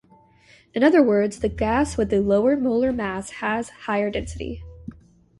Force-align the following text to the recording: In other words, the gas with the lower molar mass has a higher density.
In 0.73 0.83
other 0.83 1.03
words, 1.03 1.41
the 1.41 1.47
gas 1.47 1.95
with 1.95 2.09
the 2.09 2.21
lower 2.21 2.57
molar 2.57 2.91
mass 2.91 3.29
has 3.37 3.69
a 3.69 3.73
higher 3.83 4.09
density. 4.09 4.63